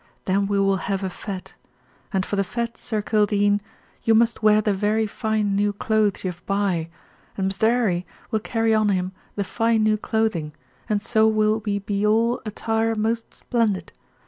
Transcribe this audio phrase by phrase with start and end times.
[0.25, 1.49] Then we will have a fête.
[2.11, 3.61] And for the fête, Sir Kildene,
[4.01, 6.89] you must wear the very fine new clothes you have buy,
[7.37, 7.65] and Mr.
[7.67, 10.53] 'Arry will carry on him the fine new clothing,
[10.89, 13.91] and so will we be all attire most splendid.